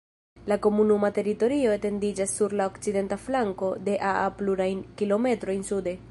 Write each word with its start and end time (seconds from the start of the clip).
La 0.51 0.55
komunuma 0.65 1.09
teritorio 1.17 1.73
etendiĝas 1.79 2.33
sur 2.39 2.55
la 2.61 2.67
okcidenta 2.71 3.19
flanko 3.25 3.69
de 3.89 3.97
Aa 4.13 4.27
plurajn 4.41 4.81
kilometrojn 5.03 5.69
sude. 5.73 5.95